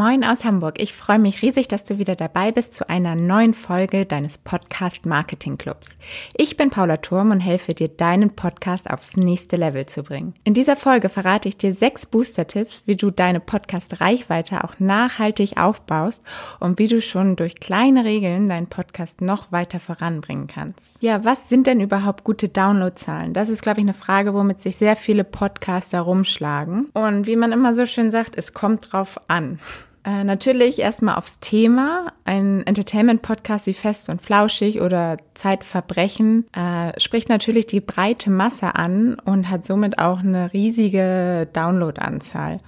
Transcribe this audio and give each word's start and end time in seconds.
Moin 0.00 0.24
aus 0.24 0.46
Hamburg. 0.46 0.80
Ich 0.80 0.94
freue 0.94 1.18
mich 1.18 1.42
riesig, 1.42 1.68
dass 1.68 1.84
du 1.84 1.98
wieder 1.98 2.16
dabei 2.16 2.52
bist 2.52 2.74
zu 2.74 2.88
einer 2.88 3.14
neuen 3.14 3.52
Folge 3.52 4.06
deines 4.06 4.38
Podcast 4.38 5.04
Marketing 5.04 5.58
Clubs. 5.58 5.88
Ich 6.34 6.56
bin 6.56 6.70
Paula 6.70 6.96
Turm 6.96 7.32
und 7.32 7.40
helfe 7.40 7.74
dir, 7.74 7.88
deinen 7.88 8.30
Podcast 8.30 8.88
aufs 8.88 9.18
nächste 9.18 9.56
Level 9.56 9.84
zu 9.84 10.02
bringen. 10.02 10.32
In 10.42 10.54
dieser 10.54 10.76
Folge 10.76 11.10
verrate 11.10 11.50
ich 11.50 11.58
dir 11.58 11.74
sechs 11.74 12.06
Booster-Tipps, 12.06 12.80
wie 12.86 12.96
du 12.96 13.10
deine 13.10 13.40
Podcast-Reichweite 13.40 14.64
auch 14.64 14.78
nachhaltig 14.78 15.58
aufbaust 15.58 16.22
und 16.60 16.78
wie 16.78 16.88
du 16.88 17.02
schon 17.02 17.36
durch 17.36 17.56
kleine 17.56 18.06
Regeln 18.06 18.48
deinen 18.48 18.68
Podcast 18.68 19.20
noch 19.20 19.52
weiter 19.52 19.80
voranbringen 19.80 20.46
kannst. 20.46 20.94
Ja, 21.00 21.26
was 21.26 21.50
sind 21.50 21.66
denn 21.66 21.82
überhaupt 21.82 22.24
gute 22.24 22.48
Downloadzahlen? 22.48 23.34
Das 23.34 23.50
ist, 23.50 23.60
glaube 23.60 23.80
ich, 23.80 23.84
eine 23.84 23.92
Frage, 23.92 24.32
womit 24.32 24.62
sich 24.62 24.76
sehr 24.76 24.96
viele 24.96 25.24
Podcaster 25.24 26.00
rumschlagen. 26.00 26.86
Und 26.94 27.26
wie 27.26 27.36
man 27.36 27.52
immer 27.52 27.74
so 27.74 27.84
schön 27.84 28.10
sagt, 28.10 28.38
es 28.38 28.54
kommt 28.54 28.90
drauf 28.90 29.20
an. 29.28 29.58
Äh, 30.02 30.24
natürlich 30.24 30.78
erstmal 30.78 31.16
aufs 31.16 31.40
Thema. 31.40 32.12
Ein 32.24 32.66
Entertainment-Podcast 32.66 33.66
wie 33.66 33.74
Fest 33.74 34.08
und 34.08 34.22
Flauschig 34.22 34.80
oder 34.80 35.18
Zeitverbrechen 35.34 36.46
äh, 36.54 36.98
spricht 36.98 37.28
natürlich 37.28 37.66
die 37.66 37.80
breite 37.80 38.30
Masse 38.30 38.74
an 38.74 39.18
und 39.18 39.50
hat 39.50 39.66
somit 39.66 39.98
auch 39.98 40.20
eine 40.20 40.52
riesige 40.54 41.48
Downloadanzahl. 41.52 42.58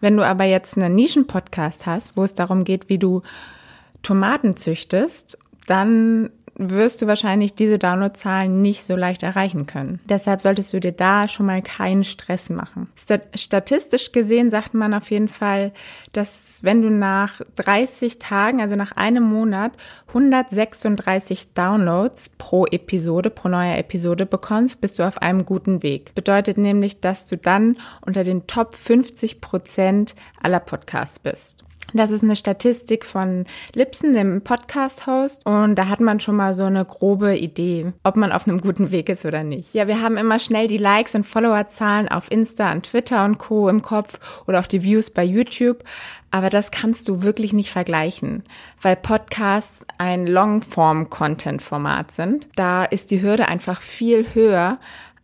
Wenn 0.00 0.18
du 0.18 0.26
aber 0.26 0.44
jetzt 0.44 0.76
einen 0.76 0.94
Nischen-Podcast 0.94 1.86
hast, 1.86 2.16
wo 2.18 2.24
es 2.24 2.34
darum 2.34 2.64
geht, 2.64 2.90
wie 2.90 2.98
du 2.98 3.22
Tomaten 4.02 4.54
züchtest, 4.54 5.38
dann 5.66 6.28
wirst 6.56 7.02
du 7.02 7.06
wahrscheinlich 7.06 7.54
diese 7.54 7.78
Downloadzahlen 7.78 8.62
nicht 8.62 8.84
so 8.84 8.96
leicht 8.96 9.22
erreichen 9.22 9.66
können. 9.66 10.00
Deshalb 10.08 10.40
solltest 10.42 10.72
du 10.72 10.80
dir 10.80 10.92
da 10.92 11.28
schon 11.28 11.46
mal 11.46 11.62
keinen 11.62 12.04
Stress 12.04 12.50
machen. 12.50 12.88
Statistisch 13.34 14.12
gesehen 14.12 14.50
sagt 14.50 14.74
man 14.74 14.94
auf 14.94 15.10
jeden 15.10 15.28
Fall, 15.28 15.72
dass 16.12 16.60
wenn 16.62 16.82
du 16.82 16.90
nach 16.90 17.40
30 17.56 18.18
Tagen, 18.18 18.60
also 18.60 18.76
nach 18.76 18.92
einem 18.92 19.24
Monat, 19.24 19.72
136 20.08 21.54
Downloads 21.54 22.30
pro 22.38 22.66
Episode, 22.66 23.30
pro 23.30 23.48
neue 23.48 23.76
Episode 23.76 24.26
bekommst, 24.26 24.80
bist 24.80 24.98
du 24.98 25.02
auf 25.02 25.20
einem 25.20 25.44
guten 25.44 25.82
Weg. 25.82 26.14
Bedeutet 26.14 26.56
nämlich, 26.56 27.00
dass 27.00 27.26
du 27.26 27.36
dann 27.36 27.76
unter 28.06 28.22
den 28.22 28.46
Top 28.46 28.74
50 28.74 29.40
Prozent 29.40 30.14
aller 30.40 30.60
Podcasts 30.60 31.18
bist. 31.18 31.64
Das 31.92 32.10
ist 32.10 32.24
eine 32.24 32.34
Statistik 32.34 33.04
von 33.04 33.44
Lipsen, 33.72 34.14
dem 34.14 34.42
Podcast-Host. 34.42 35.46
Und 35.46 35.76
da 35.76 35.88
hat 35.88 36.00
man 36.00 36.18
schon 36.18 36.34
mal 36.34 36.52
so 36.52 36.64
eine 36.64 36.84
grobe 36.84 37.36
Idee, 37.36 37.92
ob 38.02 38.16
man 38.16 38.32
auf 38.32 38.48
einem 38.48 38.60
guten 38.60 38.90
Weg 38.90 39.08
ist 39.08 39.24
oder 39.24 39.44
nicht. 39.44 39.74
Ja, 39.74 39.86
wir 39.86 40.02
haben 40.02 40.16
immer 40.16 40.40
schnell 40.40 40.66
die 40.66 40.78
Likes 40.78 41.14
und 41.14 41.24
Followerzahlen 41.24 42.08
auf 42.08 42.30
Insta 42.32 42.72
und 42.72 42.86
Twitter 42.86 43.24
und 43.24 43.38
Co. 43.38 43.68
im 43.68 43.82
Kopf 43.82 44.18
oder 44.46 44.58
auch 44.58 44.66
die 44.66 44.82
Views 44.82 45.10
bei 45.10 45.22
YouTube. 45.22 45.84
Aber 46.32 46.50
das 46.50 46.72
kannst 46.72 47.06
du 47.06 47.22
wirklich 47.22 47.52
nicht 47.52 47.70
vergleichen, 47.70 48.42
weil 48.82 48.96
Podcasts 48.96 49.86
ein 49.98 50.26
Longform-Content-Format 50.26 52.10
sind. 52.10 52.48
Da 52.56 52.84
ist 52.84 53.12
die 53.12 53.22
Hürde 53.22 53.46
einfach 53.46 53.80
viel 53.80 54.34
höher, 54.34 54.78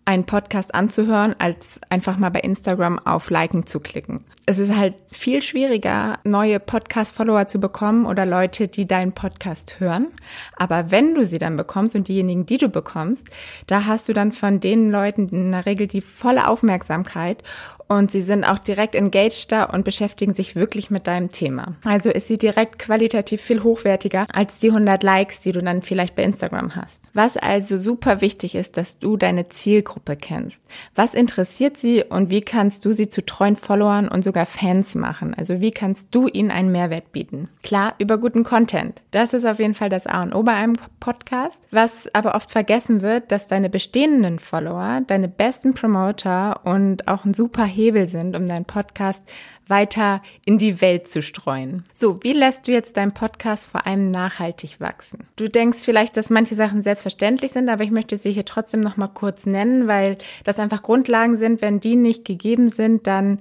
einen 0.05 0.25
Podcast 0.25 0.73
anzuhören, 0.73 1.35
als 1.39 1.81
einfach 1.89 2.17
mal 2.17 2.31
bei 2.31 2.41
Instagram 2.41 3.01
auf 3.01 3.29
Liken 3.31 3.67
zu 3.67 3.81
klicken. 3.81 4.25
Es 4.51 4.59
ist 4.59 4.77
halt 4.77 4.97
viel 5.13 5.43
schwieriger, 5.43 6.19
neue 6.25 6.59
Podcast-Follower 6.59 7.47
zu 7.47 7.61
bekommen 7.61 8.05
oder 8.05 8.27
Leute, 8.27 8.67
die 8.67 8.85
deinen 8.85 9.13
Podcast 9.13 9.79
hören. 9.79 10.09
Aber 10.57 10.91
wenn 10.91 11.15
du 11.15 11.25
sie 11.25 11.39
dann 11.39 11.55
bekommst 11.55 11.95
und 11.95 12.09
diejenigen, 12.09 12.47
die 12.47 12.59
du 12.59 12.69
bekommst, 12.69 13.29
da 13.69 13.87
hast 13.87 14.09
du 14.09 14.13
dann 14.13 14.33
von 14.33 14.59
den 14.59 14.91
Leuten 14.91 15.29
in 15.29 15.53
der 15.53 15.67
Regel 15.67 15.87
die 15.87 16.01
volle 16.01 16.49
Aufmerksamkeit 16.49 17.45
und 17.91 18.13
sie 18.13 18.21
sind 18.21 18.45
auch 18.45 18.61
direkt 18.61 18.95
engaged 18.95 19.51
da 19.51 19.65
und 19.65 19.85
beschäftigen 19.85 20.33
sich 20.33 20.55
wirklich 20.55 20.91
mit 20.91 21.09
deinem 21.09 21.31
Thema. 21.31 21.75
Also 21.85 22.09
ist 22.09 22.29
sie 22.29 22.39
direkt 22.39 22.79
qualitativ 22.79 23.43
viel 23.43 23.65
hochwertiger 23.65 24.29
als 24.33 24.61
die 24.61 24.69
100 24.69 25.03
Likes, 25.03 25.41
die 25.41 25.51
du 25.51 25.61
dann 25.61 25.83
vielleicht 25.83 26.15
bei 26.15 26.23
Instagram 26.23 26.77
hast. 26.77 27.03
Was 27.15 27.37
also 27.37 27.81
super 27.81 28.21
wichtig 28.21 28.55
ist, 28.55 28.77
dass 28.77 29.01
du 29.01 29.17
deine 29.17 29.49
Zielgruppe 29.49 30.15
kennst. 30.15 30.63
Was 30.95 31.15
interessiert 31.15 31.79
sie 31.79 32.05
und 32.05 32.31
wie 32.31 32.43
kannst 32.43 32.85
du 32.85 32.93
sie 32.93 33.09
zu 33.09 33.27
treuen 33.27 33.57
Followern 33.57 34.07
und 34.07 34.23
sogar 34.23 34.40
Fans 34.47 34.95
machen? 34.95 35.35
Also 35.35 35.61
wie 35.61 35.71
kannst 35.71 36.15
du 36.15 36.29
ihnen 36.29 36.51
einen 36.51 36.73
Mehrwert 36.73 37.13
bieten? 37.13 37.49
Klar, 37.63 37.95
über 37.99 38.19
guten 38.19 38.45
Content. 38.45 39.03
Das 39.11 39.35
ist 39.35 39.45
auf 39.45 39.59
jeden 39.59 39.75
Fall 39.75 39.89
das 39.89 40.07
A 40.07 40.23
und 40.23 40.35
O 40.35 40.43
bei 40.43 40.55
einem 40.55 40.75
Podcast. 41.01 41.67
Was 41.71 42.13
aber 42.15 42.35
oft 42.35 42.51
vergessen 42.51 43.03
wird, 43.03 43.33
dass 43.33 43.47
deine 43.47 43.71
bestehenden 43.71 44.39
Follower, 44.39 45.01
deine 45.07 45.29
besten 45.29 45.75
Promoter 45.75 46.61
und 46.65 47.09
auch 47.09 47.25
ein 47.25 47.35
super 47.35 47.65
Hebel 47.65 48.07
sind, 48.07 48.37
um 48.37 48.47
deinen 48.47 48.65
Podcast 48.65 49.25
weiter 49.71 50.21
in 50.45 50.59
die 50.59 50.83
Welt 50.83 51.09
zu 51.09 51.23
streuen. 51.23 51.85
So, 51.95 52.23
wie 52.23 52.33
lässt 52.33 52.67
du 52.67 52.73
jetzt 52.73 52.97
deinen 52.97 53.15
Podcast 53.15 53.67
vor 53.67 53.87
allem 53.87 54.11
nachhaltig 54.11 54.81
wachsen? 54.81 55.29
Du 55.37 55.49
denkst 55.49 55.79
vielleicht, 55.79 56.17
dass 56.17 56.29
manche 56.29 56.57
Sachen 56.57 56.83
selbstverständlich 56.83 57.53
sind, 57.53 57.69
aber 57.71 57.85
ich 57.85 57.93
möchte 57.93 58.19
sie 58.19 58.33
hier 58.33 58.45
trotzdem 58.45 58.81
noch 58.81 58.97
mal 58.97 59.09
kurz 59.09 59.47
nennen, 59.47 59.87
weil 59.87 60.19
das 60.45 60.59
einfach 60.59 60.83
Grundlagen 60.83 61.39
sind. 61.39 61.63
Wenn 61.63 61.81
die 61.81 61.97
nicht 61.97 62.25
gegeben 62.25 62.69
sind, 62.69 63.07
dann 63.07 63.39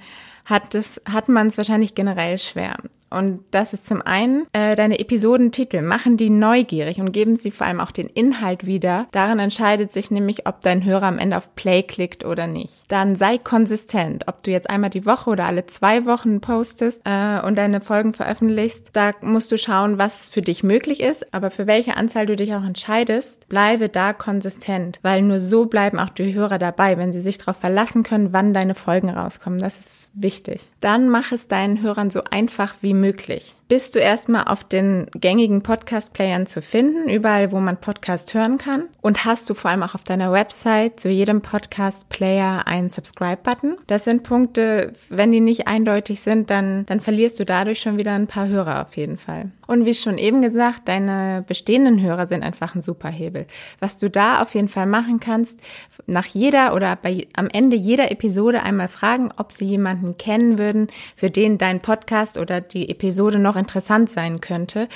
hat 0.49 0.75
es, 0.75 1.01
hat 1.07 1.29
man 1.29 1.47
es 1.47 1.57
wahrscheinlich 1.57 1.95
generell 1.95 2.37
schwer. 2.37 2.77
Und 3.09 3.43
das 3.51 3.73
ist 3.73 3.87
zum 3.87 4.01
einen 4.01 4.45
äh, 4.53 4.75
deine 4.75 4.99
Episodentitel. 4.99 5.81
Machen 5.81 6.17
die 6.17 6.29
neugierig 6.29 6.99
und 6.99 7.11
geben 7.11 7.35
sie 7.35 7.51
vor 7.51 7.67
allem 7.67 7.79
auch 7.79 7.91
den 7.91 8.07
Inhalt 8.07 8.65
wieder. 8.65 9.07
Darin 9.11 9.39
entscheidet 9.39 9.91
sich 9.91 10.11
nämlich, 10.11 10.47
ob 10.47 10.61
dein 10.61 10.85
Hörer 10.85 11.07
am 11.07 11.19
Ende 11.19 11.37
auf 11.37 11.55
Play 11.55 11.83
klickt 11.83 12.25
oder 12.25 12.47
nicht. 12.47 12.83
Dann 12.87 13.15
sei 13.15 13.37
konsistent. 13.37 14.27
Ob 14.27 14.43
du 14.43 14.51
jetzt 14.51 14.69
einmal 14.69 14.89
die 14.89 15.05
Woche 15.05 15.29
oder 15.29 15.45
alle 15.45 15.65
zwei 15.65 16.05
Wochen 16.05 16.41
postest 16.41 17.01
äh, 17.05 17.41
und 17.41 17.57
deine 17.57 17.81
Folgen 17.81 18.13
veröffentlichst, 18.13 18.89
da 18.93 19.11
musst 19.21 19.51
du 19.51 19.57
schauen, 19.57 19.97
was 19.97 20.27
für 20.27 20.41
dich 20.41 20.63
möglich 20.63 21.01
ist. 21.01 21.33
Aber 21.33 21.49
für 21.49 21.67
welche 21.67 21.97
Anzahl 21.97 22.25
du 22.25 22.35
dich 22.35 22.53
auch 22.53 22.63
entscheidest, 22.63 23.47
bleibe 23.49 23.89
da 23.89 24.13
konsistent. 24.13 24.99
Weil 25.01 25.21
nur 25.21 25.39
so 25.39 25.65
bleiben 25.65 25.99
auch 25.99 26.09
die 26.09 26.33
Hörer 26.33 26.59
dabei, 26.59 26.97
wenn 26.97 27.11
sie 27.11 27.21
sich 27.21 27.37
darauf 27.37 27.57
verlassen 27.57 28.03
können, 28.03 28.33
wann 28.33 28.53
deine 28.53 28.75
Folgen 28.75 29.09
rauskommen. 29.09 29.59
Das 29.59 29.77
ist 29.77 30.09
wichtig. 30.13 30.61
Dann 30.79 31.09
mach 31.09 31.31
es 31.31 31.47
deinen 31.47 31.81
Hörern 31.81 32.11
so 32.11 32.21
einfach 32.29 32.75
wie 32.81 32.93
möglich 32.99 33.55
bist 33.69 33.93
du 33.93 33.99
erstmal 33.99 34.45
auf 34.45 34.63
den 34.63 35.05
gängigen 35.13 35.61
Podcast-Playern 35.61 36.47
zu 36.47 36.59
finden, 36.59 37.07
überall, 37.07 37.51
wo 37.51 37.59
man 37.59 37.77
Podcast 37.77 38.33
hören 38.33 38.57
kann. 38.57 38.85
Und 38.99 39.25
hast 39.25 39.47
du 39.47 39.53
vor 39.53 39.69
allem 39.69 39.83
auch 39.83 39.93
auf 39.93 40.03
deiner 40.03 40.31
Website 40.31 40.99
zu 40.99 41.07
jedem 41.07 41.41
Podcast-Player 41.41 42.65
einen 42.65 42.89
Subscribe-Button. 42.89 43.77
Das 43.85 44.05
sind 44.05 44.23
Punkte, 44.23 44.93
wenn 45.09 45.31
die 45.31 45.39
nicht 45.39 45.67
eindeutig 45.67 46.19
sind, 46.21 46.49
dann, 46.49 46.87
dann 46.87 46.99
verlierst 46.99 47.39
du 47.39 47.45
dadurch 47.45 47.79
schon 47.79 47.99
wieder 47.99 48.13
ein 48.13 48.25
paar 48.25 48.47
Hörer 48.47 48.81
auf 48.81 48.97
jeden 48.97 49.19
Fall. 49.19 49.51
Und 49.67 49.85
wie 49.85 49.93
schon 49.93 50.17
eben 50.17 50.41
gesagt, 50.41 50.87
deine 50.87 51.43
bestehenden 51.47 52.01
Hörer 52.01 52.25
sind 52.25 52.41
einfach 52.41 52.73
ein 52.73 52.81
super 52.81 53.09
Hebel. 53.09 53.45
Was 53.79 53.97
du 53.97 54.09
da 54.09 54.41
auf 54.41 54.55
jeden 54.55 54.67
Fall 54.67 54.87
machen 54.87 55.19
kannst, 55.19 55.59
nach 56.07 56.25
jeder 56.25 56.73
oder 56.73 56.95
bei, 56.95 57.27
am 57.35 57.49
Ende 57.49 57.77
jeder 57.77 58.09
Episode 58.09 58.63
einmal 58.63 58.87
fragen, 58.87 59.29
ob 59.37 59.51
sie 59.51 59.65
jemanden 59.65 60.17
kennen 60.17 60.57
würden, 60.57 60.87
für 61.15 61.29
den 61.29 61.59
dein 61.59 61.81
Podcast 61.81 62.39
oder 62.39 62.61
die 62.61 62.89
Episode 62.89 63.37
noch 63.37 63.58
interessant 63.59 64.09
sein 64.09 64.41
könnte 64.41 64.87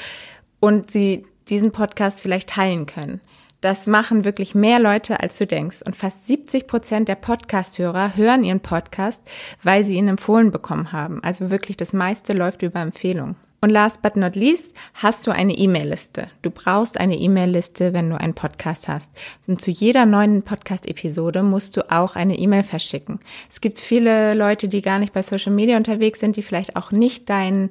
und 0.59 0.89
sie 0.91 1.25
diesen 1.49 1.71
Podcast 1.71 2.21
vielleicht 2.21 2.49
teilen 2.49 2.85
können. 2.85 3.21
Das 3.63 3.87
machen 3.87 4.25
wirklich 4.25 4.55
mehr 4.55 4.77
Leute, 4.79 5.21
als 5.21 5.37
du 5.37 5.47
denkst. 5.47 5.83
Und 5.85 5.95
fast 5.95 6.27
70 6.27 6.67
Prozent 6.67 7.07
der 7.07 7.15
Podcast-Hörer 7.15 8.17
hören 8.17 8.43
ihren 8.43 8.59
Podcast, 8.59 9.21
weil 9.61 9.85
sie 9.85 9.95
ihn 9.95 10.09
empfohlen 10.09 10.51
bekommen 10.51 10.91
haben. 10.91 11.23
Also 11.23 11.49
wirklich 11.49 11.77
das 11.77 11.93
meiste 11.93 12.33
läuft 12.33 12.61
über 12.61 12.81
Empfehlung. 12.81 13.35
Und 13.61 13.69
last 13.69 14.01
but 14.01 14.17
not 14.17 14.35
least 14.35 14.75
hast 14.93 15.25
du 15.25 15.31
eine 15.31 15.57
E-Mail-Liste. 15.57 16.27
Du 16.41 16.51
brauchst 16.51 16.99
eine 16.99 17.15
E-Mail-Liste, 17.15 17.93
wenn 17.93 18.09
du 18.09 18.19
einen 18.19 18.33
Podcast 18.33 18.89
hast. 18.89 19.09
Und 19.47 19.61
zu 19.61 19.71
jeder 19.71 20.05
neuen 20.05 20.41
Podcast-Episode 20.41 21.43
musst 21.43 21.77
du 21.77 21.89
auch 21.89 22.17
eine 22.17 22.37
E-Mail 22.37 22.63
verschicken. 22.63 23.21
Es 23.49 23.61
gibt 23.61 23.79
viele 23.79 24.33
Leute, 24.33 24.67
die 24.67 24.81
gar 24.81 24.99
nicht 24.99 25.13
bei 25.13 25.21
Social 25.21 25.53
Media 25.53 25.77
unterwegs 25.77 26.19
sind, 26.19 26.35
die 26.35 26.41
vielleicht 26.41 26.75
auch 26.75 26.91
nicht 26.91 27.29
deinen 27.29 27.69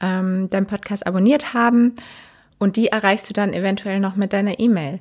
ähm, 0.00 0.50
deinen 0.50 0.66
Podcast 0.66 1.06
abonniert 1.06 1.54
haben 1.54 1.94
und 2.58 2.76
die 2.76 2.88
erreichst 2.88 3.28
du 3.28 3.34
dann 3.34 3.52
eventuell 3.52 4.00
noch 4.00 4.16
mit 4.16 4.32
deiner 4.32 4.58
E-Mail. 4.58 5.00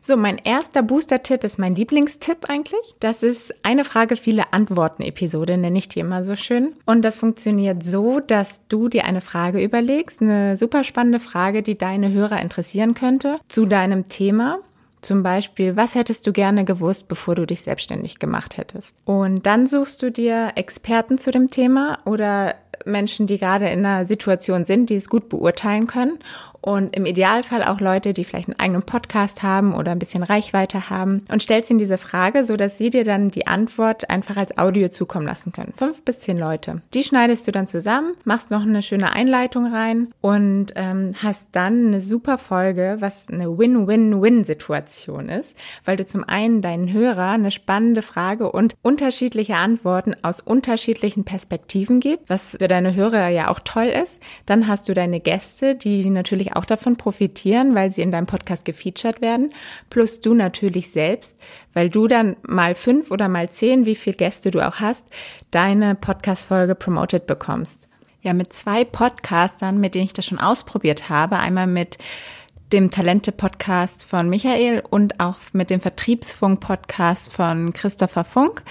So, 0.00 0.16
mein 0.16 0.38
erster 0.38 0.82
Booster-Tipp 0.82 1.44
ist 1.44 1.58
mein 1.58 1.74
Lieblingstipp 1.74 2.48
eigentlich. 2.48 2.94
Das 3.00 3.22
ist 3.22 3.54
eine 3.64 3.84
Frage, 3.84 4.16
viele 4.16 4.52
Antworten-Episode, 4.52 5.58
nenne 5.58 5.78
ich 5.78 5.88
die 5.88 6.00
immer 6.00 6.24
so 6.24 6.36
schön. 6.36 6.74
Und 6.86 7.02
das 7.02 7.16
funktioniert 7.16 7.84
so, 7.84 8.20
dass 8.20 8.66
du 8.68 8.88
dir 8.88 9.04
eine 9.04 9.20
Frage 9.20 9.62
überlegst, 9.62 10.22
eine 10.22 10.56
super 10.56 10.84
spannende 10.84 11.20
Frage, 11.20 11.62
die 11.62 11.76
deine 11.76 12.12
Hörer 12.12 12.40
interessieren 12.40 12.94
könnte, 12.94 13.38
zu 13.48 13.66
deinem 13.66 14.08
Thema. 14.08 14.60
Zum 15.00 15.22
Beispiel, 15.22 15.76
was 15.76 15.94
hättest 15.94 16.26
du 16.26 16.32
gerne 16.32 16.64
gewusst, 16.64 17.06
bevor 17.06 17.34
du 17.34 17.46
dich 17.46 17.62
selbstständig 17.62 18.18
gemacht 18.18 18.56
hättest? 18.56 18.96
Und 19.04 19.46
dann 19.46 19.66
suchst 19.66 20.02
du 20.02 20.10
dir 20.10 20.52
Experten 20.56 21.18
zu 21.18 21.30
dem 21.30 21.50
Thema 21.50 21.98
oder 22.04 22.56
Menschen, 22.84 23.26
die 23.26 23.38
gerade 23.38 23.68
in 23.68 23.84
einer 23.84 24.06
Situation 24.06 24.64
sind, 24.64 24.90
die 24.90 24.96
es 24.96 25.08
gut 25.08 25.28
beurteilen 25.28 25.86
können 25.86 26.18
und 26.68 26.94
im 26.94 27.06
Idealfall 27.06 27.62
auch 27.62 27.80
Leute, 27.80 28.12
die 28.12 28.24
vielleicht 28.24 28.50
einen 28.50 28.60
eigenen 28.60 28.82
Podcast 28.82 29.42
haben 29.42 29.74
oder 29.74 29.92
ein 29.92 29.98
bisschen 29.98 30.22
Reichweite 30.22 30.90
haben 30.90 31.24
und 31.32 31.42
stellst 31.42 31.70
ihnen 31.70 31.78
diese 31.78 31.96
Frage, 31.96 32.44
so 32.44 32.58
dass 32.58 32.76
sie 32.76 32.90
dir 32.90 33.04
dann 33.04 33.30
die 33.30 33.46
Antwort 33.46 34.10
einfach 34.10 34.36
als 34.36 34.58
Audio 34.58 34.90
zukommen 34.90 35.24
lassen 35.24 35.50
können. 35.50 35.72
Fünf 35.74 36.04
bis 36.04 36.20
zehn 36.20 36.38
Leute. 36.38 36.82
Die 36.92 37.04
schneidest 37.04 37.46
du 37.46 37.52
dann 37.52 37.66
zusammen, 37.66 38.12
machst 38.24 38.50
noch 38.50 38.60
eine 38.60 38.82
schöne 38.82 39.14
Einleitung 39.14 39.72
rein 39.72 40.08
und 40.20 40.74
ähm, 40.76 41.14
hast 41.22 41.48
dann 41.52 41.86
eine 41.86 42.02
super 42.02 42.36
Folge, 42.36 42.98
was 43.00 43.28
eine 43.32 43.56
Win-Win-Win-Situation 43.56 45.30
ist, 45.30 45.56
weil 45.86 45.96
du 45.96 46.04
zum 46.04 46.22
einen 46.24 46.60
deinen 46.60 46.92
Hörer 46.92 47.30
eine 47.30 47.50
spannende 47.50 48.02
Frage 48.02 48.52
und 48.52 48.74
unterschiedliche 48.82 49.56
Antworten 49.56 50.14
aus 50.20 50.40
unterschiedlichen 50.42 51.24
Perspektiven 51.24 52.00
gibst, 52.00 52.28
was 52.28 52.50
für 52.58 52.68
deine 52.68 52.94
Hörer 52.94 53.28
ja 53.28 53.48
auch 53.48 53.60
toll 53.60 53.86
ist. 53.86 54.20
Dann 54.44 54.68
hast 54.68 54.86
du 54.90 54.92
deine 54.92 55.20
Gäste, 55.20 55.74
die 55.74 56.10
natürlich 56.10 56.57
auch 56.58 56.64
davon 56.64 56.96
profitieren, 56.96 57.74
weil 57.74 57.90
sie 57.90 58.02
in 58.02 58.12
deinem 58.12 58.26
Podcast 58.26 58.64
gefeatured 58.64 59.20
werden, 59.20 59.50
plus 59.88 60.20
du 60.20 60.34
natürlich 60.34 60.90
selbst, 60.90 61.36
weil 61.72 61.88
du 61.88 62.08
dann 62.08 62.36
mal 62.46 62.74
fünf 62.74 63.10
oder 63.10 63.28
mal 63.28 63.48
zehn, 63.48 63.86
wie 63.86 63.94
viele 63.94 64.16
Gäste 64.16 64.50
du 64.50 64.66
auch 64.66 64.80
hast, 64.80 65.06
deine 65.50 65.94
Podcast-Folge 65.94 66.74
promoted 66.74 67.26
bekommst. 67.26 67.88
Ja, 68.20 68.32
mit 68.32 68.52
zwei 68.52 68.84
Podcastern, 68.84 69.78
mit 69.78 69.94
denen 69.94 70.06
ich 70.06 70.12
das 70.12 70.26
schon 70.26 70.40
ausprobiert 70.40 71.08
habe, 71.08 71.38
einmal 71.38 71.68
mit 71.68 71.98
dem 72.72 72.90
Talente-Podcast 72.90 74.04
von 74.04 74.28
Michael 74.28 74.82
und 74.90 75.20
auch 75.20 75.36
mit 75.52 75.70
dem 75.70 75.80
Vertriebsfunk-Podcast 75.80 77.32
von 77.32 77.72
Christopher 77.72 78.24
Funk. 78.24 78.62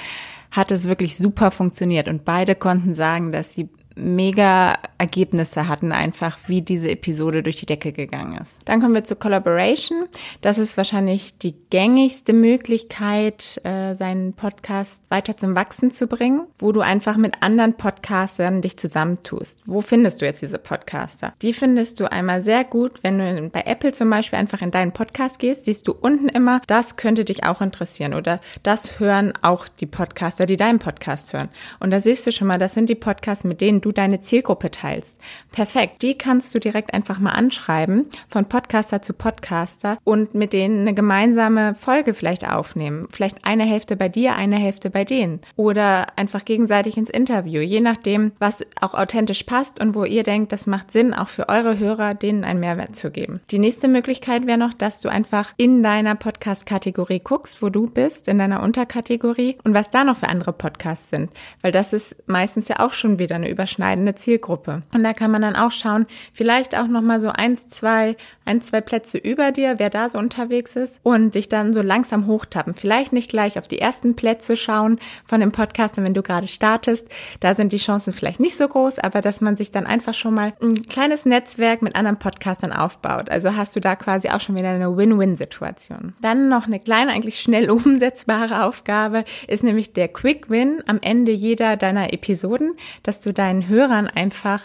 Hat 0.51 0.71
es 0.71 0.87
wirklich 0.87 1.17
super 1.17 1.51
funktioniert. 1.51 2.07
Und 2.07 2.23
beide 2.23 2.55
konnten 2.55 2.93
sagen, 2.93 3.31
dass 3.31 3.53
sie 3.53 3.69
mega 3.97 4.75
Ergebnisse 4.97 5.67
hatten, 5.67 5.91
einfach 5.91 6.37
wie 6.47 6.61
diese 6.61 6.89
Episode 6.89 7.43
durch 7.43 7.57
die 7.57 7.65
Decke 7.65 7.91
gegangen 7.91 8.37
ist. 8.41 8.59
Dann 8.65 8.81
kommen 8.81 8.93
wir 8.93 9.03
zur 9.03 9.19
Collaboration. 9.19 10.05
Das 10.41 10.57
ist 10.57 10.77
wahrscheinlich 10.77 11.37
die 11.37 11.55
gängigste 11.69 12.33
Möglichkeit, 12.33 13.59
äh, 13.63 13.95
seinen 13.95 14.33
Podcast 14.33 15.01
weiter 15.09 15.37
zum 15.37 15.55
Wachsen 15.55 15.91
zu 15.91 16.07
bringen, 16.07 16.47
wo 16.59 16.71
du 16.71 16.81
einfach 16.81 17.17
mit 17.17 17.41
anderen 17.41 17.73
Podcastern 17.73 18.61
dich 18.61 18.77
zusammentust. 18.77 19.59
Wo 19.65 19.81
findest 19.81 20.21
du 20.21 20.25
jetzt 20.25 20.41
diese 20.41 20.57
Podcaster? 20.57 21.33
Die 21.41 21.53
findest 21.53 21.99
du 21.99 22.11
einmal 22.11 22.41
sehr 22.41 22.63
gut, 22.63 22.99
wenn 23.03 23.17
du 23.17 23.49
bei 23.49 23.63
Apple 23.65 23.91
zum 23.91 24.09
Beispiel 24.09 24.39
einfach 24.39 24.61
in 24.61 24.71
deinen 24.71 24.91
Podcast 24.91 25.39
gehst, 25.39 25.65
siehst 25.65 25.87
du 25.87 25.93
unten 25.93 26.29
immer, 26.29 26.61
das 26.67 26.95
könnte 26.95 27.25
dich 27.25 27.43
auch 27.43 27.61
interessieren 27.61 28.13
oder 28.13 28.39
das 28.63 28.99
hören 28.99 29.33
auch 29.41 29.67
die 29.67 29.85
Podcaster, 29.85 30.45
die 30.45 30.57
deinen 30.57 30.79
Podcast 30.79 31.33
hören. 31.33 31.49
Und 31.79 31.91
da 31.91 31.99
siehst 31.99 32.25
du 32.27 32.31
schon 32.31 32.47
mal, 32.47 32.59
das 32.59 32.73
sind 32.73 32.89
die 32.89 32.95
Podcasts, 32.95 33.43
mit 33.43 33.61
denen 33.61 33.81
du 33.81 33.86
du 33.87 33.91
deine 33.93 34.19
Zielgruppe 34.19 34.69
teilst. 34.69 35.17
Perfekt. 35.51 36.01
Die 36.01 36.17
kannst 36.17 36.53
du 36.53 36.59
direkt 36.59 36.93
einfach 36.93 37.19
mal 37.19 37.31
anschreiben, 37.31 38.07
von 38.27 38.45
Podcaster 38.45 39.01
zu 39.01 39.13
Podcaster 39.13 39.97
und 40.03 40.35
mit 40.35 40.53
denen 40.53 40.81
eine 40.81 40.93
gemeinsame 40.93 41.73
Folge 41.73 42.13
vielleicht 42.13 42.47
aufnehmen. 42.47 43.07
Vielleicht 43.09 43.45
eine 43.45 43.63
Hälfte 43.63 43.95
bei 43.95 44.09
dir, 44.09 44.35
eine 44.35 44.57
Hälfte 44.57 44.89
bei 44.89 45.05
denen. 45.05 45.39
Oder 45.55 46.17
einfach 46.17 46.45
gegenseitig 46.45 46.97
ins 46.97 47.09
Interview. 47.09 47.61
Je 47.61 47.79
nachdem, 47.79 48.33
was 48.39 48.65
auch 48.81 48.93
authentisch 48.93 49.43
passt 49.43 49.79
und 49.79 49.95
wo 49.95 50.03
ihr 50.03 50.23
denkt, 50.23 50.51
das 50.51 50.67
macht 50.67 50.91
Sinn, 50.91 51.13
auch 51.13 51.29
für 51.29 51.49
eure 51.49 51.79
Hörer, 51.79 52.13
denen 52.13 52.43
einen 52.43 52.59
Mehrwert 52.59 52.95
zu 52.95 53.09
geben. 53.09 53.39
Die 53.51 53.59
nächste 53.59 53.87
Möglichkeit 53.87 54.45
wäre 54.47 54.57
noch, 54.57 54.73
dass 54.73 54.99
du 54.99 55.09
einfach 55.09 55.53
in 55.57 55.81
deiner 55.81 56.15
Podcast-Kategorie 56.15 57.21
guckst, 57.23 57.61
wo 57.61 57.69
du 57.69 57.87
bist, 57.87 58.27
in 58.27 58.37
deiner 58.37 58.61
Unterkategorie 58.61 59.57
und 59.63 59.73
was 59.73 59.89
da 59.89 60.03
noch 60.03 60.17
für 60.17 60.27
andere 60.27 60.53
Podcasts 60.53 61.09
sind. 61.09 61.31
Weil 61.61 61.71
das 61.71 61.93
ist 61.93 62.27
meistens 62.27 62.67
ja 62.67 62.79
auch 62.79 62.93
schon 62.93 63.17
wieder 63.17 63.35
eine 63.35 63.49
Überschneidung 63.49 63.76
überschneidende 63.77 64.15
Zielgruppe. 64.15 64.81
Und 64.93 65.03
da 65.03 65.13
kann 65.13 65.31
man 65.31 65.41
dann 65.41 65.55
auch 65.55 65.71
schauen, 65.71 66.05
vielleicht 66.33 66.77
auch 66.77 66.87
nochmal 66.87 67.19
so 67.19 67.29
eins, 67.29 67.67
zwei, 67.67 68.15
ein, 68.45 68.61
zwei 68.61 68.81
Plätze 68.81 69.17
über 69.17 69.51
dir, 69.51 69.75
wer 69.77 69.89
da 69.89 70.09
so 70.09 70.17
unterwegs 70.17 70.75
ist 70.75 70.99
und 71.03 71.35
dich 71.35 71.49
dann 71.49 71.73
so 71.73 71.81
langsam 71.81 72.27
hochtappen. 72.27 72.73
Vielleicht 72.73 73.13
nicht 73.13 73.29
gleich 73.29 73.57
auf 73.57 73.67
die 73.67 73.79
ersten 73.79 74.15
Plätze 74.15 74.55
schauen 74.55 74.99
von 75.25 75.39
dem 75.39 75.51
Podcast, 75.51 75.97
wenn 75.97 76.13
du 76.13 76.23
gerade 76.23 76.47
startest. 76.47 77.07
Da 77.39 77.55
sind 77.55 77.73
die 77.73 77.77
Chancen 77.77 78.13
vielleicht 78.13 78.39
nicht 78.39 78.57
so 78.57 78.67
groß, 78.67 78.99
aber 78.99 79.21
dass 79.21 79.41
man 79.41 79.55
sich 79.55 79.71
dann 79.71 79.85
einfach 79.85 80.13
schon 80.13 80.33
mal 80.33 80.53
ein 80.61 80.81
kleines 80.83 81.25
Netzwerk 81.25 81.81
mit 81.81 81.95
anderen 81.95 82.19
Podcastern 82.19 82.73
aufbaut. 82.73 83.29
Also 83.29 83.55
hast 83.55 83.75
du 83.75 83.79
da 83.79 83.95
quasi 83.95 84.29
auch 84.29 84.41
schon 84.41 84.55
wieder 84.55 84.69
eine 84.69 84.95
Win-Win-Situation. 84.95 86.13
Dann 86.21 86.49
noch 86.49 86.67
eine 86.67 86.79
kleine, 86.79 87.11
eigentlich 87.11 87.39
schnell 87.39 87.69
umsetzbare 87.77 88.63
Aufgabe 88.63 89.23
ist 89.47 89.63
nämlich 89.63 89.93
der 89.93 90.07
Quick 90.07 90.49
Win 90.49 90.81
am 90.87 90.99
Ende 91.01 91.31
jeder 91.31 91.77
deiner 91.77 92.13
Episoden, 92.13 92.75
dass 93.03 93.19
du 93.19 93.33
deinen 93.33 93.66
Hörern 93.67 94.07
einfach 94.07 94.63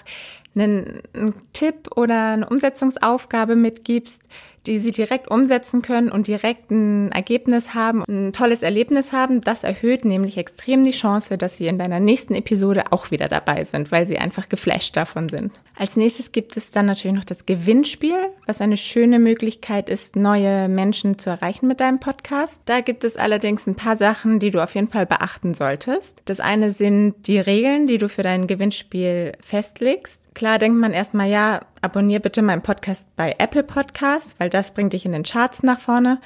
einen, 0.55 1.03
einen 1.15 1.35
Tipp 1.53 1.97
oder 1.97 2.33
eine 2.33 2.49
Umsetzungsaufgabe 2.49 3.57
mitgibst, 3.57 4.23
die 4.67 4.79
sie 4.79 4.93
direkt 4.93 5.29
umsetzen 5.29 5.83
können 5.83 6.11
und 6.11 6.27
direkt 6.27 6.71
ein 6.71 7.11
Ergebnis 7.13 7.75
haben, 7.75 8.05
ein 8.09 8.33
tolles 8.33 8.63
Erlebnis 8.63 9.13
haben. 9.13 9.41
Das 9.41 9.65
erhöht 9.65 10.05
nämlich 10.05 10.39
extrem 10.39 10.85
die 10.85 10.93
Chance, 10.93 11.37
dass 11.39 11.57
sie 11.57 11.67
in 11.67 11.79
deiner 11.79 12.01
nächsten 12.01 12.35
Episode 12.35 12.93
auch 12.93 13.11
wieder 13.11 13.29
dabei 13.29 13.65
sind, 13.65 13.91
weil 13.91 14.07
sie 14.07 14.19
einfach 14.19 14.49
geflasht 14.49 14.97
davon 14.97 15.29
sind. 15.29 15.53
Als 15.77 15.97
nächstes 15.97 16.33
gibt 16.33 16.57
es 16.57 16.71
dann 16.71 16.87
natürlich 16.87 17.17
noch 17.17 17.25
das 17.25 17.47
Gewinnspiel, 17.47 18.17
was 18.47 18.61
eine 18.61 18.77
schöne 18.77 19.19
Möglichkeit 19.19 19.89
ist, 19.89 20.17
neue 20.17 20.69
Menschen 20.69 21.19
zu 21.19 21.31
erreichen 21.31 21.67
mit 21.67 21.81
deinem 21.81 21.99
Podcast. 21.99 22.61
Da 22.67 22.81
gibt 22.81 23.05
es 23.05 23.17
allerdings 23.17 23.67
ein 23.67 23.75
paar 23.75 23.97
Sachen, 23.97 24.39
die 24.39 24.51
du 24.51 24.63
auf 24.63 24.75
jeden 24.75 24.89
Fall 24.89 25.07
beachten 25.07 25.55
solltest. 25.55 26.21
Das 26.27 26.41
eine 26.41 26.71
sind 26.73 27.15
die 27.27 27.39
Regeln, 27.39 27.87
die 27.87 27.99
du 27.99 28.09
für 28.09 28.23
dein 28.23 28.47
Gewinnspiel 28.47 29.33
festlegst. 29.41 30.21
Klar 30.35 30.59
denkt 30.59 30.79
man 30.79 30.93
erstmal, 30.93 31.29
ja, 31.29 31.61
abonnier 31.83 32.21
bitte 32.21 32.41
meinen 32.41 32.63
Podcast 32.63 33.15
bei 33.17 33.35
Apple 33.39 33.63
Podcast, 33.63 34.37
weil 34.39 34.49
das 34.49 34.73
bringt 34.73 34.93
dich 34.93 35.05
in 35.05 35.13
den 35.13 35.25
Charts 35.25 35.63
nach 35.63 35.79
vorne. 35.79 36.21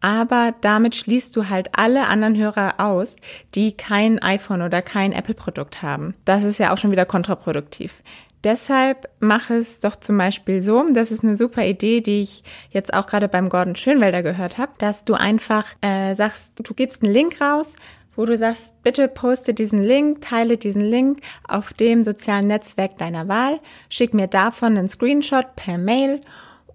Aber 0.00 0.54
damit 0.60 0.94
schließt 0.94 1.34
du 1.34 1.48
halt 1.48 1.70
alle 1.72 2.06
anderen 2.06 2.36
Hörer 2.36 2.74
aus, 2.78 3.16
die 3.54 3.72
kein 3.72 4.20
iPhone 4.20 4.62
oder 4.62 4.82
kein 4.82 5.12
Apple-Produkt 5.12 5.82
haben. 5.82 6.14
Das 6.24 6.44
ist 6.44 6.58
ja 6.58 6.72
auch 6.72 6.78
schon 6.78 6.90
wieder 6.90 7.06
kontraproduktiv. 7.06 8.02
Deshalb 8.44 9.08
mach 9.18 9.50
es 9.50 9.80
doch 9.80 9.96
zum 9.96 10.18
Beispiel 10.18 10.62
so, 10.62 10.84
das 10.92 11.10
ist 11.10 11.24
eine 11.24 11.36
super 11.36 11.64
Idee, 11.64 12.00
die 12.00 12.22
ich 12.22 12.44
jetzt 12.70 12.94
auch 12.94 13.06
gerade 13.06 13.26
beim 13.28 13.48
Gordon 13.48 13.74
Schönwelder 13.74 14.22
gehört 14.22 14.58
habe, 14.58 14.72
dass 14.78 15.04
du 15.04 15.14
einfach 15.14 15.66
äh, 15.80 16.14
sagst, 16.14 16.52
du 16.62 16.74
gibst 16.74 17.02
einen 17.02 17.12
Link 17.12 17.40
raus 17.40 17.74
wo 18.16 18.24
du 18.24 18.36
sagst, 18.36 18.82
bitte 18.82 19.06
poste 19.08 19.54
diesen 19.54 19.82
Link, 19.82 20.22
teile 20.22 20.56
diesen 20.56 20.82
Link 20.82 21.20
auf 21.46 21.72
dem 21.72 22.02
sozialen 22.02 22.48
Netzwerk 22.48 22.98
deiner 22.98 23.28
Wahl, 23.28 23.60
schick 23.88 24.14
mir 24.14 24.26
davon 24.26 24.76
einen 24.76 24.88
Screenshot 24.88 25.54
per 25.54 25.78
Mail 25.78 26.20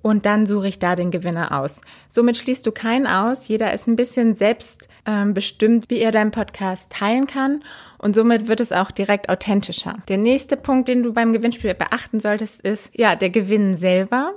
und 0.02 0.26
dann 0.26 0.46
suche 0.46 0.68
ich 0.68 0.80
da 0.80 0.96
den 0.96 1.12
Gewinner 1.12 1.60
aus. 1.60 1.82
Somit 2.10 2.38
schließt 2.38 2.66
du 2.66 2.72
keinen 2.72 3.08
aus. 3.08 3.48
Jeder 3.48 3.74
ist 3.74 3.88
ein 3.88 3.96
bisschen 3.96 4.34
selbst 4.34 4.88
ähm, 5.06 5.34
bestimmt, 5.34 5.89
wie 5.89 6.00
er 6.00 6.12
deinen 6.12 6.32
Podcast 6.32 6.89
teilen 6.89 7.27
kann. 7.27 7.63
Und 7.98 8.15
somit 8.15 8.48
wird 8.48 8.62
es 8.62 8.72
auch 8.72 8.92
direkt 8.92 9.30
authentischer. 9.30 9.98
Der 10.08 10.18
nächste 10.18 10.58
Punkt, 10.58 10.88
den 10.88 11.04
du 11.04 11.13
beim 11.13 11.34
Gewinnspiel 11.34 11.74
beachten 11.75 12.20
solltest, 12.20 12.62
ist 12.62 12.89
ja 12.94 13.15
der 13.15 13.30
Gewinn 13.30 13.77
selber. 13.77 14.34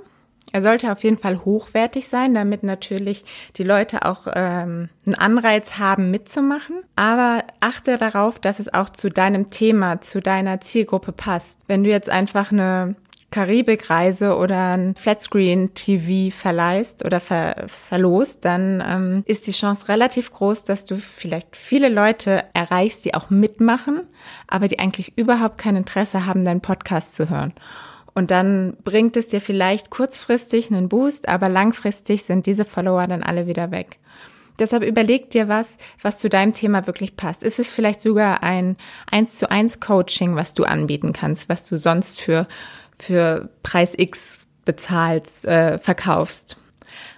Er 0.55 0.61
sollte 0.61 0.89
auf 0.89 1.03
jeden 1.03 1.17
Fall 1.17 1.43
hochwertig 1.43 2.07
sein, 2.07 2.33
damit 2.33 2.63
natürlich 2.63 3.25
die 3.57 3.65
Leute 3.65 4.05
auch 4.05 4.21
ähm, 4.33 4.87
einen 5.05 5.15
Anreiz 5.15 5.79
haben, 5.79 6.11
mitzumachen. 6.11 6.77
Aber 6.95 7.43
achte 7.59 7.97
darauf, 7.97 8.39
dass 8.39 8.59
es 8.59 8.73
auch 8.73 8.89
zu 8.89 9.09
deinem 9.09 9.49
Thema, 9.49 9.99
zu 9.99 10.21
deiner 10.21 10.61
Zielgruppe 10.61 11.11
passt. 11.11 11.57
Wenn 11.67 11.83
du 11.83 11.89
jetzt 11.89 12.09
einfach 12.09 12.53
eine 12.53 12.95
Karibikreise 13.31 14.37
oder 14.37 14.77
ein 14.77 14.95
Flatscreen-TV 14.95 16.33
verleihst 16.33 17.03
oder 17.03 17.19
ver 17.19 17.65
verlost, 17.67 18.45
dann 18.45 18.81
ähm, 18.87 19.23
ist 19.25 19.47
die 19.47 19.51
Chance 19.51 19.89
relativ 19.89 20.31
groß, 20.31 20.63
dass 20.63 20.85
du 20.85 20.95
vielleicht 20.95 21.57
viele 21.57 21.89
Leute 21.89 22.45
erreichst, 22.53 23.03
die 23.03 23.13
auch 23.13 23.29
mitmachen, 23.29 24.07
aber 24.47 24.69
die 24.69 24.79
eigentlich 24.79 25.17
überhaupt 25.17 25.57
kein 25.57 25.75
Interesse 25.75 26.25
haben, 26.25 26.45
deinen 26.45 26.61
Podcast 26.61 27.13
zu 27.13 27.29
hören. 27.29 27.51
Und 28.15 28.31
dann 28.31 28.77
bringt 28.83 29.17
es 29.17 29.27
dir 29.27 29.41
vielleicht 29.41 29.89
kurzfristig 29.89 30.71
einen 30.71 30.89
Boost, 30.89 31.27
aber 31.27 31.49
langfristig 31.49 32.23
sind 32.23 32.45
diese 32.45 32.65
Follower 32.65 33.03
dann 33.03 33.21
alle 33.21 33.45
wieder 33.45 33.71
weg. 33.71 33.99
Deshalb 34.57 34.83
überleg 34.83 35.29
dir 35.31 35.49
was, 35.49 35.77
was 36.01 36.17
zu 36.17 36.29
deinem 36.29 36.53
Thema 36.53 36.87
wirklich 36.87 37.17
passt. 37.17 37.43
Ist 37.43 37.59
es 37.59 37.69
vielleicht 37.69 37.99
sogar 37.99 38.41
ein 38.41 38.77
1 39.11 39.35
zu 39.35 39.51
1 39.51 39.81
Coaching, 39.81 40.35
was 40.37 40.53
du 40.53 40.63
anbieten 40.63 41.11
kannst, 41.11 41.49
was 41.49 41.65
du 41.65 41.77
sonst 41.77 42.21
für, 42.21 42.47
für 42.97 43.49
Preis 43.63 43.93
X 43.97 44.47
bezahlst, 44.63 45.45
äh, 45.45 45.77
verkaufst? 45.77 46.57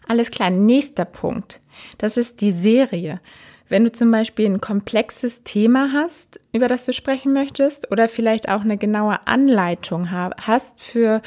Alles 0.08 0.32
klar, 0.32 0.50
nächster 0.50 1.06
Punkt. 1.06 1.60
Das 2.00 2.18
ist 2.18 2.42
die 2.42 2.52
Serie. 2.52 3.22
Wenn 3.70 3.84
du 3.84 3.92
zum 3.92 4.12
Beispiel 4.12 4.46
ein 4.46 4.62
komplexes 4.62 5.44
Thema 5.44 5.92
hast, 5.94 6.40
über 6.54 6.68
das 6.68 6.86
du 6.86 6.94
sprechen 6.94 7.34
möchtest, 7.34 7.92
oder 7.92 8.08
vielleicht 8.08 8.48
auch 8.50 8.62
eine 8.62 8.78
genaue 8.78 9.28
Anleitung 9.28 10.12
hast 10.12 10.80
für 10.80 11.22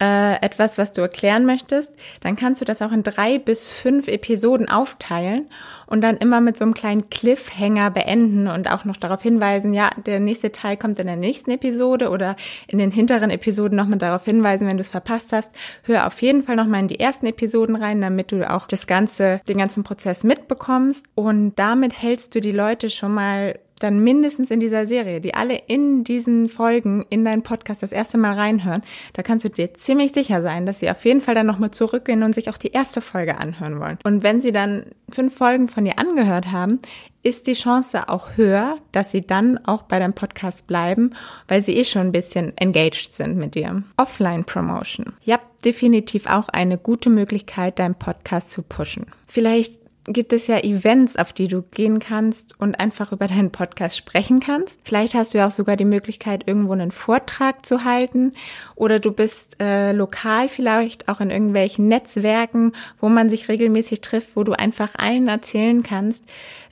äh, 0.00 0.40
etwas, 0.42 0.78
was 0.78 0.92
du 0.92 1.00
erklären 1.00 1.44
möchtest, 1.44 1.92
dann 2.20 2.36
kannst 2.36 2.60
du 2.60 2.64
das 2.64 2.82
auch 2.82 2.92
in 2.92 3.02
drei 3.02 3.38
bis 3.38 3.68
fünf 3.68 4.06
Episoden 4.06 4.68
aufteilen 4.68 5.48
und 5.86 6.02
dann 6.02 6.16
immer 6.18 6.40
mit 6.40 6.56
so 6.56 6.64
einem 6.64 6.74
kleinen 6.74 7.10
Cliffhanger 7.10 7.90
beenden 7.90 8.46
und 8.46 8.70
auch 8.70 8.84
noch 8.84 8.96
darauf 8.96 9.22
hinweisen, 9.22 9.74
ja, 9.74 9.90
der 10.06 10.20
nächste 10.20 10.52
Teil 10.52 10.76
kommt 10.76 10.98
in 11.00 11.06
der 11.06 11.16
nächsten 11.16 11.50
Episode 11.50 12.10
oder 12.10 12.36
in 12.68 12.78
den 12.78 12.92
hinteren 12.92 13.30
Episoden 13.30 13.76
nochmal 13.76 13.98
darauf 13.98 14.24
hinweisen, 14.24 14.68
wenn 14.68 14.76
du 14.76 14.82
es 14.82 14.90
verpasst 14.90 15.32
hast. 15.32 15.50
Hör 15.82 16.06
auf 16.06 16.20
jeden 16.22 16.44
Fall 16.44 16.56
nochmal 16.56 16.80
in 16.80 16.88
die 16.88 17.00
ersten 17.00 17.26
Episoden 17.26 17.74
rein, 17.74 18.00
damit 18.00 18.30
du 18.30 18.48
auch 18.48 18.66
das 18.66 18.86
ganze, 18.86 19.40
den 19.48 19.58
ganzen 19.58 19.82
Prozess 19.82 20.22
mitbekommst 20.22 21.06
und 21.14 21.56
damit 21.56 22.00
hältst 22.00 22.34
du 22.34 22.40
die 22.40 22.52
Leute 22.52 22.90
schon 22.90 23.14
mal 23.14 23.58
dann 23.78 24.00
mindestens 24.00 24.50
in 24.50 24.60
dieser 24.60 24.86
Serie, 24.86 25.20
die 25.20 25.34
alle 25.34 25.56
in 25.66 26.04
diesen 26.04 26.48
Folgen 26.48 27.04
in 27.10 27.24
deinen 27.24 27.42
Podcast 27.42 27.82
das 27.82 27.92
erste 27.92 28.18
Mal 28.18 28.34
reinhören, 28.34 28.82
da 29.12 29.22
kannst 29.22 29.44
du 29.44 29.50
dir 29.50 29.74
ziemlich 29.74 30.12
sicher 30.12 30.42
sein, 30.42 30.66
dass 30.66 30.80
sie 30.80 30.90
auf 30.90 31.04
jeden 31.04 31.20
Fall 31.20 31.34
dann 31.34 31.46
nochmal 31.46 31.70
zurückgehen 31.70 32.22
und 32.22 32.34
sich 32.34 32.50
auch 32.50 32.56
die 32.56 32.72
erste 32.72 33.00
Folge 33.00 33.38
anhören 33.38 33.80
wollen. 33.80 33.98
Und 34.04 34.22
wenn 34.22 34.40
sie 34.40 34.52
dann 34.52 34.84
fünf 35.10 35.34
Folgen 35.34 35.68
von 35.68 35.84
dir 35.84 35.98
angehört 35.98 36.52
haben, 36.52 36.80
ist 37.22 37.46
die 37.46 37.54
Chance 37.54 38.08
auch 38.08 38.36
höher, 38.36 38.78
dass 38.92 39.10
sie 39.10 39.26
dann 39.26 39.58
auch 39.64 39.82
bei 39.82 39.98
deinem 39.98 40.14
Podcast 40.14 40.66
bleiben, 40.66 41.14
weil 41.46 41.62
sie 41.62 41.76
eh 41.76 41.84
schon 41.84 42.08
ein 42.08 42.12
bisschen 42.12 42.56
engaged 42.56 43.14
sind 43.14 43.36
mit 43.36 43.54
dir. 43.54 43.82
Offline 43.96 44.44
Promotion. 44.44 45.12
Ja, 45.24 45.40
definitiv 45.64 46.26
auch 46.26 46.48
eine 46.48 46.78
gute 46.78 47.10
Möglichkeit, 47.10 47.78
deinen 47.78 47.96
Podcast 47.96 48.50
zu 48.50 48.62
pushen. 48.62 49.06
Vielleicht 49.26 49.78
gibt 50.12 50.32
es 50.32 50.46
ja 50.46 50.58
Events, 50.58 51.16
auf 51.16 51.32
die 51.32 51.48
du 51.48 51.62
gehen 51.62 51.98
kannst 51.98 52.58
und 52.58 52.78
einfach 52.78 53.12
über 53.12 53.26
deinen 53.26 53.50
Podcast 53.50 53.96
sprechen 53.96 54.40
kannst. 54.40 54.80
Vielleicht 54.84 55.14
hast 55.14 55.34
du 55.34 55.38
ja 55.38 55.48
auch 55.48 55.52
sogar 55.52 55.76
die 55.76 55.84
Möglichkeit, 55.84 56.44
irgendwo 56.46 56.72
einen 56.72 56.90
Vortrag 56.90 57.64
zu 57.64 57.84
halten 57.84 58.32
oder 58.74 58.98
du 58.98 59.12
bist 59.12 59.60
äh, 59.60 59.92
lokal 59.92 60.48
vielleicht 60.48 61.08
auch 61.08 61.20
in 61.20 61.30
irgendwelchen 61.30 61.88
Netzwerken, 61.88 62.72
wo 63.00 63.08
man 63.08 63.30
sich 63.30 63.48
regelmäßig 63.48 64.00
trifft, 64.00 64.36
wo 64.36 64.44
du 64.44 64.52
einfach 64.52 64.94
allen 64.96 65.28
erzählen 65.28 65.82
kannst, 65.82 66.24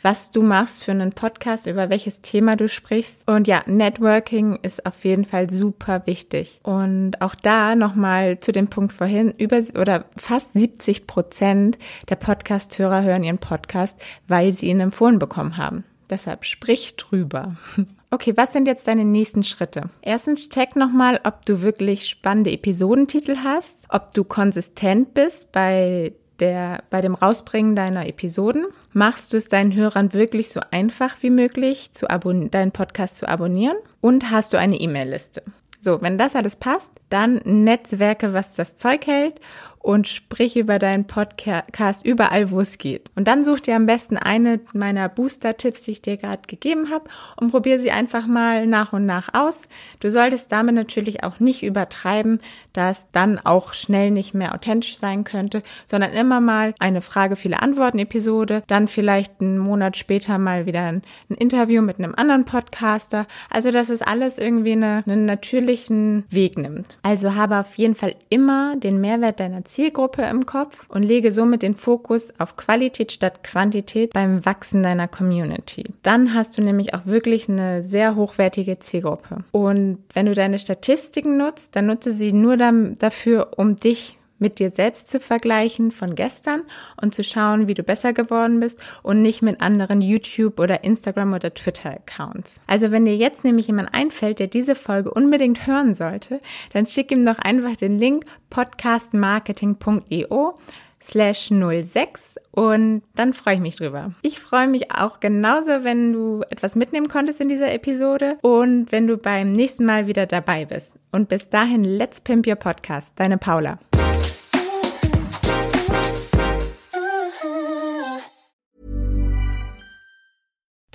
was 0.06 0.30
du 0.30 0.40
machst 0.40 0.84
für 0.84 0.92
einen 0.92 1.10
Podcast, 1.10 1.66
über 1.66 1.90
welches 1.90 2.20
Thema 2.20 2.54
du 2.54 2.68
sprichst. 2.68 3.26
Und 3.26 3.48
ja, 3.48 3.64
Networking 3.66 4.56
ist 4.62 4.86
auf 4.86 5.04
jeden 5.04 5.24
Fall 5.24 5.50
super 5.50 6.02
wichtig. 6.06 6.60
Und 6.62 7.20
auch 7.20 7.34
da 7.34 7.74
nochmal 7.74 8.38
zu 8.38 8.52
dem 8.52 8.68
Punkt 8.68 8.92
vorhin, 8.92 9.32
über 9.36 9.60
oder 9.76 10.04
fast 10.16 10.52
70 10.52 11.08
Prozent 11.08 11.76
der 12.08 12.14
Podcast-Hörer 12.14 13.02
hören 13.02 13.24
ihren 13.24 13.38
Podcast, 13.38 14.00
weil 14.28 14.52
sie 14.52 14.68
ihn 14.68 14.78
empfohlen 14.78 15.18
bekommen 15.18 15.56
haben. 15.56 15.82
Deshalb 16.08 16.44
sprich 16.44 16.94
drüber. 16.94 17.56
Okay, 18.08 18.34
was 18.36 18.52
sind 18.52 18.68
jetzt 18.68 18.86
deine 18.86 19.04
nächsten 19.04 19.42
Schritte? 19.42 19.90
Erstens 20.00 20.48
check 20.48 20.76
nochmal, 20.76 21.20
ob 21.24 21.44
du 21.44 21.60
wirklich 21.62 22.08
spannende 22.08 22.52
Episodentitel 22.52 23.38
hast, 23.42 23.88
ob 23.88 24.14
du 24.14 24.22
konsistent 24.22 25.12
bist 25.12 25.50
bei 25.50 26.12
der, 26.40 26.82
bei 26.90 27.00
dem 27.00 27.14
Rausbringen 27.14 27.76
deiner 27.76 28.06
Episoden 28.06 28.66
machst 28.92 29.32
du 29.32 29.36
es 29.36 29.48
deinen 29.48 29.74
Hörern 29.74 30.12
wirklich 30.12 30.50
so 30.50 30.60
einfach 30.70 31.16
wie 31.20 31.30
möglich, 31.30 31.92
zu 31.92 32.06
deinen 32.06 32.72
Podcast 32.72 33.16
zu 33.16 33.28
abonnieren 33.28 33.76
und 34.00 34.30
hast 34.30 34.52
du 34.52 34.58
eine 34.58 34.76
E-Mail-Liste. 34.76 35.42
So, 35.80 36.00
wenn 36.02 36.18
das 36.18 36.34
alles 36.34 36.56
passt, 36.56 36.90
dann 37.08 37.40
Netzwerke, 37.44 38.32
was 38.32 38.54
das 38.54 38.76
Zeug 38.76 39.06
hält 39.06 39.40
und 39.86 40.08
sprich 40.08 40.56
über 40.56 40.80
deinen 40.80 41.06
Podcast 41.06 42.04
überall, 42.04 42.50
wo 42.50 42.58
es 42.58 42.78
geht. 42.78 43.08
Und 43.14 43.28
dann 43.28 43.44
such 43.44 43.60
dir 43.60 43.76
am 43.76 43.86
besten 43.86 44.16
eine 44.16 44.58
meiner 44.72 45.08
Booster-Tipps, 45.08 45.82
die 45.82 45.92
ich 45.92 46.02
dir 46.02 46.16
gerade 46.16 46.42
gegeben 46.48 46.90
habe 46.90 47.04
und 47.36 47.52
probier 47.52 47.78
sie 47.78 47.92
einfach 47.92 48.26
mal 48.26 48.66
nach 48.66 48.92
und 48.92 49.06
nach 49.06 49.28
aus. 49.32 49.68
Du 50.00 50.10
solltest 50.10 50.50
damit 50.50 50.74
natürlich 50.74 51.22
auch 51.22 51.38
nicht 51.38 51.62
übertreiben, 51.62 52.40
dass 52.72 53.12
dann 53.12 53.38
auch 53.38 53.74
schnell 53.74 54.10
nicht 54.10 54.34
mehr 54.34 54.56
authentisch 54.56 54.98
sein 54.98 55.22
könnte, 55.22 55.62
sondern 55.86 56.10
immer 56.10 56.40
mal 56.40 56.74
eine 56.80 57.00
Frage, 57.00 57.36
viele 57.36 57.62
Antworten 57.62 58.00
Episode, 58.00 58.64
dann 58.66 58.88
vielleicht 58.88 59.40
einen 59.40 59.58
Monat 59.58 59.96
später 59.96 60.38
mal 60.38 60.66
wieder 60.66 60.82
ein, 60.82 61.02
ein 61.30 61.36
Interview 61.36 61.80
mit 61.80 62.00
einem 62.00 62.16
anderen 62.16 62.44
Podcaster. 62.44 63.24
Also, 63.50 63.70
dass 63.70 63.88
es 63.88 64.02
alles 64.02 64.38
irgendwie 64.38 64.72
eine, 64.72 65.04
einen 65.06 65.26
natürlichen 65.26 66.24
Weg 66.28 66.58
nimmt. 66.58 66.95
Also 67.02 67.34
habe 67.34 67.58
auf 67.58 67.74
jeden 67.76 67.94
Fall 67.94 68.14
immer 68.28 68.76
den 68.76 69.00
Mehrwert 69.00 69.40
deiner 69.40 69.64
Zielgruppe 69.64 70.22
im 70.22 70.46
Kopf 70.46 70.86
und 70.88 71.02
lege 71.02 71.32
somit 71.32 71.62
den 71.62 71.76
Fokus 71.76 72.32
auf 72.38 72.56
Qualität 72.56 73.12
statt 73.12 73.44
Quantität 73.44 74.12
beim 74.12 74.44
Wachsen 74.44 74.82
deiner 74.82 75.08
Community. 75.08 75.84
Dann 76.02 76.34
hast 76.34 76.58
du 76.58 76.62
nämlich 76.62 76.94
auch 76.94 77.06
wirklich 77.06 77.48
eine 77.48 77.82
sehr 77.82 78.16
hochwertige 78.16 78.78
Zielgruppe. 78.78 79.44
Und 79.52 79.98
wenn 80.14 80.26
du 80.26 80.34
deine 80.34 80.58
Statistiken 80.58 81.36
nutzt, 81.36 81.76
dann 81.76 81.86
nutze 81.86 82.12
sie 82.12 82.32
nur 82.32 82.56
dafür, 82.56 83.52
um 83.56 83.76
dich 83.76 84.15
mit 84.38 84.58
dir 84.58 84.70
selbst 84.70 85.10
zu 85.10 85.20
vergleichen 85.20 85.90
von 85.90 86.14
gestern 86.14 86.62
und 87.00 87.14
zu 87.14 87.24
schauen, 87.24 87.68
wie 87.68 87.74
du 87.74 87.82
besser 87.82 88.12
geworden 88.12 88.60
bist 88.60 88.78
und 89.02 89.22
nicht 89.22 89.42
mit 89.42 89.60
anderen 89.60 90.02
YouTube 90.02 90.60
oder 90.60 90.84
Instagram 90.84 91.34
oder 91.34 91.54
Twitter 91.54 91.90
Accounts. 91.90 92.60
Also 92.66 92.90
wenn 92.90 93.04
dir 93.04 93.16
jetzt 93.16 93.44
nämlich 93.44 93.66
jemand 93.66 93.94
einfällt, 93.94 94.38
der 94.38 94.46
diese 94.46 94.74
Folge 94.74 95.10
unbedingt 95.10 95.66
hören 95.66 95.94
sollte, 95.94 96.40
dann 96.72 96.86
schick 96.86 97.10
ihm 97.10 97.24
doch 97.24 97.38
einfach 97.38 97.76
den 97.76 97.98
Link 97.98 98.24
podcastmarketing.io 98.50 100.58
slash 101.06 101.50
06 101.50 102.36
und 102.50 103.02
dann 103.14 103.32
freue 103.32 103.54
ich 103.54 103.60
mich 103.60 103.76
drüber. 103.76 104.12
Ich 104.22 104.40
freue 104.40 104.66
mich 104.66 104.90
auch 104.90 105.20
genauso, 105.20 105.84
wenn 105.84 106.12
du 106.12 106.42
etwas 106.50 106.74
mitnehmen 106.74 107.08
konntest 107.08 107.40
in 107.40 107.48
dieser 107.48 107.72
Episode 107.72 108.38
und 108.42 108.90
wenn 108.90 109.06
du 109.06 109.16
beim 109.16 109.52
nächsten 109.52 109.84
Mal 109.84 110.06
wieder 110.06 110.26
dabei 110.26 110.64
bist. 110.64 110.92
Und 111.12 111.28
bis 111.28 111.48
dahin, 111.48 111.84
let's 111.84 112.20
pimp 112.20 112.46
your 112.46 112.56
podcast. 112.56 113.18
Deine 113.18 113.38
Paula. 113.38 113.78